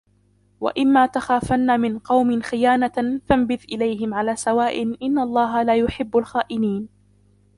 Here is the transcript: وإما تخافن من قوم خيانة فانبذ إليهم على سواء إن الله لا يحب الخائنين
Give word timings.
وإما 0.59 1.05
تخافن 1.05 1.79
من 1.79 1.99
قوم 1.99 2.41
خيانة 2.41 3.19
فانبذ 3.25 3.63
إليهم 3.63 4.13
على 4.13 4.35
سواء 4.35 4.83
إن 5.07 5.19
الله 5.19 5.63
لا 5.63 5.75
يحب 5.75 6.17
الخائنين 6.17 6.89